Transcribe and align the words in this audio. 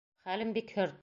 Хәлем 0.29 0.55
бик 0.57 0.75
хөрт... 0.79 0.99